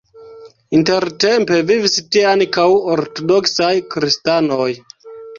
[0.75, 4.71] Intertempe vivis tie ankaŭ ortodoksaj kristanoj.